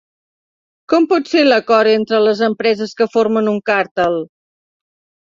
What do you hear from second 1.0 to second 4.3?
pot ser l'acord entre les empreses que formen un càrtel?